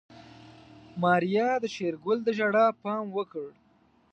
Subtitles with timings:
[1.01, 3.47] ماريا د شېرګل د ژړا پام وکړ.